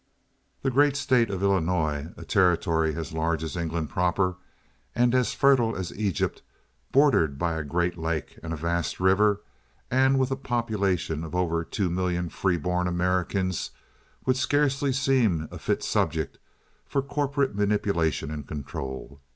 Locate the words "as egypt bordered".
5.75-7.37